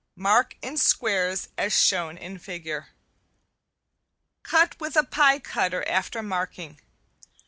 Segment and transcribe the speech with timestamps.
[0.15, 2.87] Mark in squares as shown in figure.
[4.41, 6.79] Cut with a pie cutter after marking.